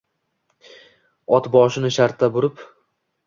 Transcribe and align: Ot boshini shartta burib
Ot 1.39 1.49
boshini 1.57 1.93
shartta 1.99 2.31
burib 2.39 2.65